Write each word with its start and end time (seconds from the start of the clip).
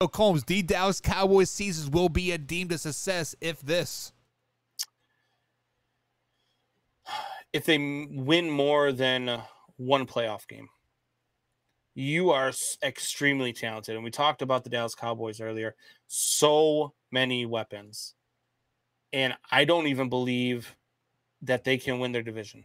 Combs, 0.00 0.44
the 0.44 0.62
Dallas 0.62 1.00
Cowboys 1.00 1.50
seasons 1.50 1.88
will 1.88 2.10
be 2.10 2.32
a 2.32 2.38
deemed 2.38 2.72
a 2.72 2.78
success 2.78 3.34
if 3.40 3.60
this. 3.62 4.12
if 7.56 7.64
they 7.64 7.78
win 7.78 8.50
more 8.50 8.92
than 8.92 9.30
uh, 9.30 9.42
one 9.78 10.06
playoff 10.06 10.46
game. 10.46 10.68
You 11.94 12.30
are 12.30 12.52
extremely 12.82 13.54
talented. 13.54 13.94
And 13.94 14.04
we 14.04 14.10
talked 14.10 14.42
about 14.42 14.62
the 14.62 14.68
Dallas 14.68 14.94
Cowboys 14.94 15.40
earlier. 15.40 15.74
So 16.06 16.92
many 17.10 17.46
weapons. 17.46 18.14
And 19.10 19.34
I 19.50 19.64
don't 19.64 19.86
even 19.86 20.10
believe 20.10 20.76
that 21.40 21.64
they 21.64 21.78
can 21.78 21.98
win 21.98 22.12
their 22.12 22.22
division. 22.22 22.64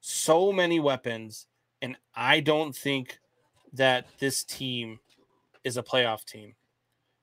So 0.00 0.50
many 0.50 0.80
weapons. 0.80 1.46
And 1.80 1.96
I 2.16 2.40
don't 2.40 2.74
think 2.74 3.20
that 3.72 4.06
this 4.18 4.42
team 4.42 4.98
is 5.64 5.76
a 5.76 5.82
playoff 5.82 6.24
team. 6.24 6.54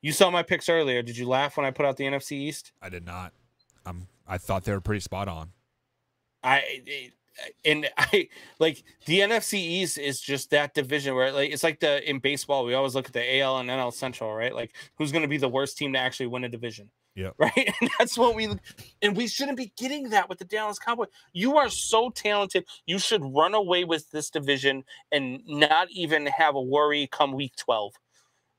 You 0.01 0.13
saw 0.13 0.29
my 0.29 0.43
picks 0.43 0.69
earlier. 0.69 1.01
Did 1.01 1.17
you 1.17 1.27
laugh 1.27 1.57
when 1.57 1.65
I 1.65 1.71
put 1.71 1.85
out 1.85 1.97
the 1.97 2.05
NFC 2.05 2.33
East? 2.33 2.71
I 2.81 2.89
did 2.89 3.05
not. 3.05 3.33
Um, 3.85 4.07
I 4.27 4.37
thought 4.37 4.63
they 4.63 4.71
were 4.71 4.81
pretty 4.81 5.01
spot 5.01 5.27
on. 5.27 5.51
I 6.43 7.11
and 7.65 7.89
I 7.97 8.29
like 8.59 8.83
the 9.05 9.19
NFC 9.19 9.55
East 9.55 9.97
is 9.97 10.19
just 10.21 10.51
that 10.51 10.73
division 10.73 11.15
where 11.15 11.31
like 11.31 11.51
it's 11.51 11.63
like 11.63 11.79
the 11.79 12.07
in 12.09 12.19
baseball 12.19 12.65
we 12.65 12.73
always 12.73 12.95
look 12.95 13.07
at 13.07 13.13
the 13.13 13.39
AL 13.39 13.57
and 13.57 13.69
NL 13.69 13.93
Central, 13.93 14.33
right? 14.33 14.53
Like 14.53 14.75
who's 14.97 15.11
going 15.11 15.21
to 15.21 15.27
be 15.27 15.37
the 15.37 15.49
worst 15.49 15.77
team 15.77 15.93
to 15.93 15.99
actually 15.99 16.27
win 16.27 16.43
a 16.43 16.49
division? 16.49 16.89
Yeah. 17.15 17.31
Right. 17.37 17.73
And 17.81 17.89
that's 17.97 18.17
what 18.17 18.35
we 18.35 18.47
and 19.01 19.17
we 19.17 19.27
shouldn't 19.27 19.57
be 19.57 19.73
getting 19.77 20.09
that 20.09 20.29
with 20.29 20.39
the 20.39 20.45
Dallas 20.45 20.79
Cowboys. 20.79 21.09
You 21.33 21.57
are 21.57 21.69
so 21.69 22.09
talented. 22.09 22.65
You 22.85 22.99
should 22.99 23.23
run 23.25 23.53
away 23.53 23.83
with 23.83 24.09
this 24.11 24.29
division 24.29 24.83
and 25.11 25.41
not 25.45 25.89
even 25.91 26.25
have 26.27 26.55
a 26.55 26.61
worry 26.61 27.07
come 27.11 27.33
week 27.33 27.55
12. 27.57 27.93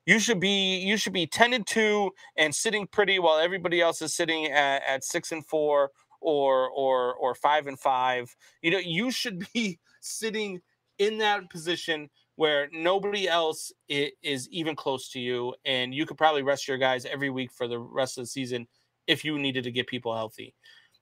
You 0.07 0.19
should 0.19 0.41
be 0.41 0.79
you 0.79 0.97
should 0.97 1.13
be 1.13 1.27
10 1.27 1.53
and 1.53 1.67
2 1.67 2.11
and 2.37 2.55
sitting 2.55 2.87
pretty 2.87 3.19
while 3.19 3.39
everybody 3.39 3.81
else 3.81 4.03
is 4.03 4.15
sitting 4.15 4.47
at, 4.47 4.83
at 4.87 5.05
6 5.05 5.33
and 5.33 5.47
4 5.47 5.91
or 6.21 6.69
or 6.71 7.15
or 7.15 7.35
five 7.35 7.67
and 7.67 7.79
five. 7.79 8.35
You 8.63 8.71
know, 8.71 8.79
you 8.79 9.11
should 9.11 9.47
be 9.53 9.79
sitting 10.01 10.61
in 10.99 11.19
that 11.19 11.51
position 11.51 12.11
where 12.37 12.69
nobody 12.73 13.29
else 13.29 13.73
is 13.89 14.49
even 14.49 14.75
close 14.75 15.11
to 15.11 15.21
you, 15.21 15.55
and 15.65 15.95
you 15.95 16.07
could 16.07 16.17
probably 16.17 16.43
rest 16.43 16.67
your 16.67 16.79
guys 16.79 17.05
every 17.05 17.29
week 17.29 17.53
for 17.53 17.69
the 17.69 17.79
rest 17.79 18.17
of 18.17 18.23
the 18.23 18.29
season 18.29 18.67
if 19.07 19.25
you 19.25 19.39
needed 19.39 19.65
to 19.65 19.71
get 19.71 19.87
people 19.87 20.15
healthy. 20.15 20.55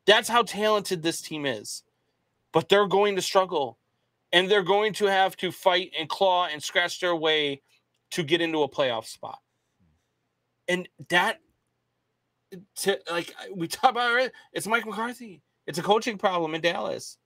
That's 0.07 0.29
how 0.29 0.43
talented 0.43 1.03
this 1.03 1.21
team 1.21 1.47
is. 1.47 1.85
But 2.53 2.69
they're 2.69 2.89
going 2.89 3.15
to 3.17 3.23
struggle, 3.23 3.79
and 4.33 4.51
they're 4.51 4.63
going 4.63 4.95
to 4.95 5.07
have 5.07 5.37
to 5.37 5.53
fight 5.53 5.93
and 5.97 6.09
claw 6.09 6.47
and 6.47 6.63
scratch 6.63 6.99
their 6.99 7.15
way 7.15 7.63
to 8.13 8.23
get 8.23 8.41
into 8.41 8.63
a 8.63 8.69
playoff 8.69 9.07
spot. 9.07 9.39
And 10.69 10.89
that 11.09 11.41
to 12.77 12.99
like 13.11 13.35
we 13.55 13.69
talk 13.69 13.91
about 13.91 14.21
it, 14.21 14.33
it's 14.53 14.67
Mike 14.67 14.87
McCarthy. 14.87 15.43
It's 15.67 15.79
a 15.79 15.83
coaching 15.83 16.19
problem 16.19 16.55
in 16.55 16.61
Dallas. 16.61 17.19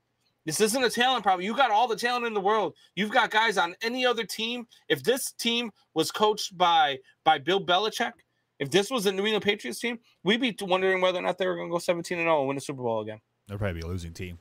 This 0.44 0.60
isn't 0.60 0.82
a 0.82 0.91
talent 0.91 1.22
problem. 1.22 1.44
You 1.44 1.56
got 1.56 1.70
all 1.70 1.87
the 1.87 1.97
talent 1.97 2.26
in 2.26 2.34
the 2.34 2.41
world. 2.41 2.75
You've 2.97 3.12
got 3.12 3.31
guys 3.31 3.56
on 3.59 3.76
any 3.82 4.04
other 4.04 4.25
team. 4.25 4.66
If 4.88 5.04
this 5.04 5.32
team 5.32 5.70
was 5.94 6.10
coached 6.10 6.59
by 6.59 6.99
by 7.25 7.38
Bill 7.38 7.64
Belichick, 7.64 8.12
if 8.59 8.70
this 8.70 8.91
was 8.91 9.06
a 9.06 9.12
New 9.12 9.25
England 9.25 9.44
Patriots 9.44 9.78
team, 9.78 9.99
we'd 10.25 10.41
be 10.41 10.56
wondering 10.60 11.00
whether 11.00 11.19
or 11.19 11.22
not 11.22 11.38
they 11.38 11.47
were 11.47 11.56
going 11.56 11.69
to 11.69 11.72
go 11.72 11.78
17 11.78 12.19
and 12.19 12.26
0 12.26 12.41
and 12.41 12.49
win 12.49 12.56
a 12.56 12.60
Super 12.60 12.82
Bowl 12.82 13.00
again. 13.00 13.20
They'll 13.47 13.59
probably 13.59 13.81
be 13.81 13.87
a 13.87 13.91
losing 13.91 14.12
team. 14.12 14.38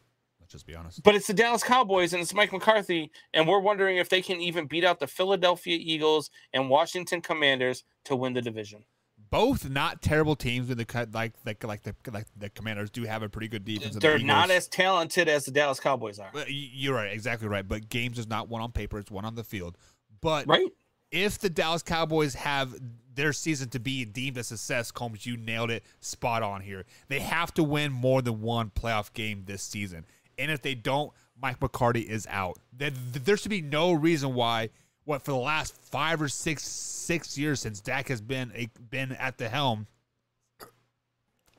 Just 0.51 0.65
be 0.65 0.75
honest. 0.75 1.01
But 1.03 1.15
it's 1.15 1.27
the 1.27 1.33
Dallas 1.33 1.63
Cowboys 1.63 2.13
and 2.13 2.21
it's 2.21 2.33
Mike 2.33 2.51
McCarthy, 2.51 3.11
and 3.33 3.47
we're 3.47 3.59
wondering 3.59 3.97
if 3.97 4.09
they 4.09 4.21
can 4.21 4.41
even 4.41 4.67
beat 4.67 4.83
out 4.83 4.99
the 4.99 5.07
Philadelphia 5.07 5.77
Eagles 5.79 6.29
and 6.53 6.69
Washington 6.69 7.21
Commanders 7.21 7.83
to 8.05 8.15
win 8.15 8.33
the 8.33 8.41
division 8.41 8.83
both 9.29 9.69
not 9.69 10.01
terrible 10.01 10.35
teams 10.35 10.67
but 10.67 10.77
the 10.77 11.07
like 11.13 11.33
like 11.45 11.63
like 11.63 11.81
the 11.83 11.95
like 12.11 12.27
the 12.37 12.49
Commanders 12.49 12.89
do 12.89 13.03
have 13.03 13.23
a 13.23 13.29
pretty 13.29 13.47
good 13.47 13.63
defense. 13.63 13.95
They're 13.95 14.17
the 14.17 14.25
not 14.25 14.51
as 14.51 14.67
talented 14.67 15.27
as 15.29 15.45
the 15.45 15.51
Dallas 15.51 15.79
Cowboys 15.79 16.19
are. 16.19 16.31
You're 16.47 16.95
right, 16.95 17.11
exactly 17.11 17.47
right. 17.47 17.65
But 17.65 17.89
games 17.89 18.19
is 18.19 18.27
not 18.27 18.49
one 18.49 18.61
on 18.61 18.71
paper; 18.71 18.99
it's 18.99 19.09
one 19.09 19.25
on 19.25 19.35
the 19.35 19.43
field. 19.43 19.77
But 20.19 20.47
right, 20.47 20.67
if 21.11 21.39
the 21.39 21.49
Dallas 21.49 21.81
Cowboys 21.81 22.35
have 22.35 22.75
their 23.13 23.33
season 23.33 23.69
to 23.69 23.79
be 23.79 24.05
deemed 24.05 24.37
a 24.37 24.43
success, 24.43 24.91
Combs, 24.91 25.25
you 25.25 25.37
nailed 25.37 25.71
it, 25.71 25.83
spot 25.99 26.43
on 26.43 26.61
here. 26.61 26.85
They 27.07 27.19
have 27.19 27.53
to 27.55 27.63
win 27.63 27.91
more 27.91 28.21
than 28.21 28.41
one 28.41 28.69
playoff 28.69 29.13
game 29.13 29.43
this 29.45 29.63
season, 29.63 30.05
and 30.41 30.51
if 30.51 30.61
they 30.61 30.75
don't, 30.75 31.11
Mike 31.41 31.61
McCarthy 31.61 32.01
is 32.01 32.27
out. 32.29 32.57
There 32.77 33.37
should 33.37 33.49
be 33.49 33.61
no 33.61 33.93
reason 33.93 34.33
why 34.33 34.69
what 35.05 35.23
for 35.23 35.31
the 35.31 35.37
last 35.37 35.75
five 35.75 36.21
or 36.21 36.27
six 36.27 36.63
six 36.63 37.37
years 37.37 37.59
since 37.59 37.81
Dak 37.81 38.07
has 38.09 38.21
been 38.21 38.51
a, 38.55 38.69
been 38.89 39.13
at 39.13 39.37
the 39.37 39.49
helm. 39.49 39.87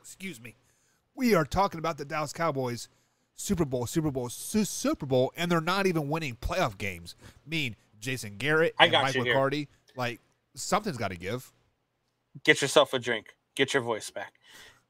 Excuse 0.00 0.40
me. 0.40 0.56
We 1.14 1.34
are 1.34 1.44
talking 1.44 1.78
about 1.78 1.98
the 1.98 2.04
Dallas 2.04 2.32
Cowboys 2.32 2.88
Super 3.34 3.64
Bowl, 3.64 3.86
Super 3.86 4.10
Bowl, 4.10 4.28
su- 4.28 4.64
Super 4.64 5.06
Bowl, 5.06 5.32
and 5.36 5.50
they're 5.50 5.60
not 5.60 5.86
even 5.86 6.08
winning 6.08 6.36
playoff 6.36 6.78
games. 6.78 7.14
I 7.22 7.48
mean, 7.48 7.76
Jason 7.98 8.36
Garrett 8.36 8.74
and 8.78 8.92
Mike 8.92 9.16
McCarthy, 9.16 9.56
here. 9.56 9.66
like 9.96 10.20
something's 10.54 10.96
got 10.96 11.10
to 11.10 11.16
give. 11.16 11.52
Get 12.44 12.62
yourself 12.62 12.92
a 12.94 12.98
drink. 12.98 13.36
Get 13.54 13.74
your 13.74 13.82
voice 13.82 14.10
back. 14.10 14.34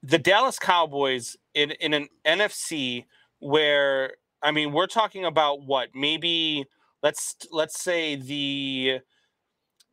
The 0.03 0.19
Dallas 0.19 0.59
Cowboys 0.59 1.37
in 1.55 1.73
in 1.73 1.95
an 1.95 2.09
NFC 2.25 3.07
where 3.43 4.13
I 4.41 4.53
mean, 4.53 4.73
we're 4.73 4.87
talking 4.87 5.25
about 5.25 5.63
what 5.63 5.91
maybe 5.95 6.65
let's 7.03 7.37
let's 7.51 7.83
say 7.83 8.15
the 8.17 9.01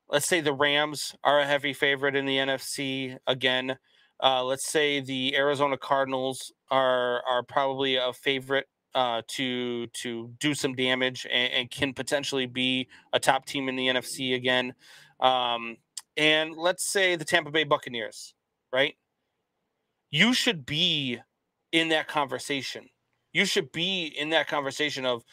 let's 0.08 0.28
say 0.28 0.40
the 0.40 0.54
Rams 0.54 1.16
are 1.24 1.40
a 1.40 1.46
heavy 1.46 1.74
favorite 1.74 2.16
in 2.16 2.26
the 2.26 2.38
NFC 2.38 3.18
again. 3.28 3.78
Uh, 4.22 4.44
let's 4.44 4.68
say 4.68 5.00
the 5.00 5.36
Arizona 5.36 5.78
Cardinals 5.78 6.52
are 6.70 7.24
are 7.26 7.44
probably 7.44 7.96
a 7.96 8.14
favorite 8.14 8.68
uh, 8.94 9.22
to 9.30 9.88
to 9.88 10.32
do 10.40 10.54
some 10.54 10.74
damage 10.74 11.26
and, 11.32 11.54
and, 11.54 11.72
can 11.72 11.94
potentially 11.94 12.48
be 12.48 12.88
a 13.14 13.20
top 13.20 13.46
team 13.46 13.70
in 13.70 13.76
the 13.76 13.88
NFC 13.88 14.36
again. 14.36 14.74
Um, 15.20 15.78
and 16.18 16.56
let's 16.56 16.92
say 16.92 17.16
the 17.16 17.26
Tampa 17.26 17.52
Bay 17.52 17.64
Buccaneers, 17.64 18.34
right? 18.74 18.96
You 20.10 20.34
should 20.34 20.66
be 20.66 21.20
in 21.72 21.90
that 21.90 22.08
conversation. 22.08 22.90
You 23.34 23.46
should 23.46 23.72
be 23.72 24.06
in 24.06 24.30
that 24.30 24.48
conversation 24.48 25.06
of 25.06 25.24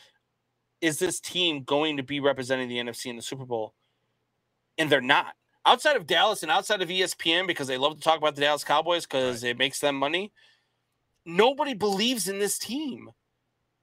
is 0.80 0.98
this 0.98 1.20
team 1.20 1.62
going 1.64 1.96
to 1.96 2.02
be 2.02 2.20
representing 2.20 2.68
the 2.68 2.76
NFC 2.78 3.06
in 3.06 3.16
the 3.16 3.22
Super 3.22 3.44
Bowl? 3.44 3.74
And 4.78 4.90
they're 4.90 5.00
not. 5.00 5.34
Outside 5.64 5.96
of 5.96 6.06
Dallas 6.06 6.42
and 6.42 6.52
outside 6.52 6.82
of 6.82 6.88
ESPN, 6.88 7.46
because 7.46 7.66
they 7.66 7.78
love 7.78 7.96
to 7.96 8.00
talk 8.00 8.18
about 8.18 8.34
the 8.36 8.42
Dallas 8.42 8.62
Cowboys 8.62 9.04
because 9.04 9.42
right. 9.42 9.50
it 9.50 9.58
makes 9.58 9.80
them 9.80 9.96
money, 9.96 10.32
nobody 11.24 11.74
believes 11.74 12.28
in 12.28 12.38
this 12.38 12.58
team. 12.58 13.10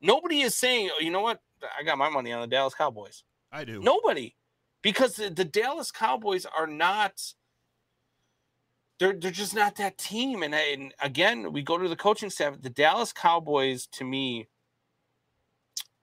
Nobody 0.01 0.41
is 0.41 0.55
saying, 0.55 0.91
oh, 0.93 1.01
you 1.01 1.11
know 1.11 1.21
what? 1.21 1.39
I 1.77 1.83
got 1.83 1.97
my 1.97 2.09
money 2.09 2.31
on 2.31 2.41
the 2.41 2.47
Dallas 2.47 2.73
Cowboys. 2.73 3.23
I 3.51 3.65
do. 3.65 3.81
Nobody. 3.81 4.35
Because 4.81 5.15
the, 5.15 5.29
the 5.29 5.45
Dallas 5.45 5.91
Cowboys 5.91 6.45
are 6.45 6.67
not 6.67 7.21
they're 8.99 9.13
they're 9.13 9.31
just 9.31 9.55
not 9.55 9.75
that 9.77 9.97
team. 9.97 10.43
And, 10.43 10.53
and 10.53 10.93
again, 11.01 11.51
we 11.51 11.61
go 11.61 11.77
to 11.77 11.89
the 11.89 11.95
coaching 11.95 12.29
staff. 12.29 12.61
The 12.61 12.69
Dallas 12.69 13.13
Cowboys, 13.13 13.87
to 13.93 14.03
me, 14.03 14.47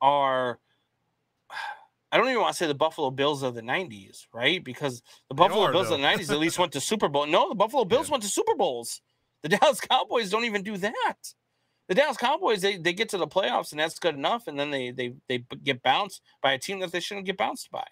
are 0.01 0.59
I 2.13 2.17
don't 2.17 2.29
even 2.29 2.41
want 2.41 2.55
to 2.55 2.59
say 2.59 2.67
the 2.67 2.75
Buffalo 2.75 3.11
Bills 3.11 3.43
of 3.43 3.55
the 3.55 3.63
'90s, 3.63 4.27
right? 4.33 4.63
Because 4.63 5.03
the 5.29 5.35
Buffalo 5.35 5.65
are, 5.65 5.73
Bills 5.73 5.89
though. 5.89 5.95
of 5.95 6.01
the 6.01 6.07
'90s 6.07 6.31
at 6.31 6.39
least 6.39 6.59
went 6.59 6.73
to 6.73 6.81
Super 6.81 7.09
Bowl. 7.09 7.27
No, 7.27 7.49
the 7.49 7.55
Buffalo 7.55 7.85
Bills 7.85 8.11
went 8.11 8.23
to 8.25 8.29
Super 8.29 8.55
Bowls. 8.55 9.01
The 9.43 9.49
Dallas 9.57 9.81
Cowboys 9.81 10.31
don't 10.31 10.45
even 10.45 10.63
do 10.63 10.77
that. 10.79 11.17
The 11.89 11.95
Dallas 11.95 12.17
Cowboys 12.17 12.61
they, 12.61 12.77
they 12.77 12.93
get 12.93 13.09
to 13.11 13.19
the 13.19 13.27
playoffs 13.27 13.73
and 13.73 13.81
that's 13.81 13.99
good 13.99 14.15
enough, 14.15 14.47
and 14.49 14.59
then 14.59 14.71
they 14.71 14.91
they 14.91 15.15
they 15.29 15.45
get 15.63 15.83
bounced 15.83 16.23
by 16.43 16.53
a 16.53 16.59
team 16.59 16.81
that 16.81 16.93
they 16.93 17.01
shouldn't 17.01 17.27
get 17.27 17.37
bounced 17.37 17.71
by. 17.71 17.87